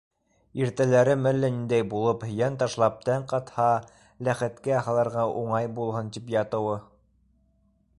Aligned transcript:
Иртәләрем 0.59 1.27
әллә 1.31 1.51
ниндәй 1.57 1.85
булып, 1.91 2.25
йән 2.39 2.57
ташлап- 2.63 2.97
тән 3.09 3.29
ҡатһа, 3.35 3.69
ләхеткә 4.29 4.83
һалырға 4.89 5.31
уңай 5.45 5.73
булһын, 5.81 6.15
тип, 6.19 6.35
ятыуы. 6.41 6.85